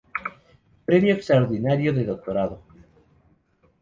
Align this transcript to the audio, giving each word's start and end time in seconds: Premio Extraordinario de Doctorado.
Premio 0.85 1.13
Extraordinario 1.13 1.93
de 1.93 2.03
Doctorado. 2.05 2.63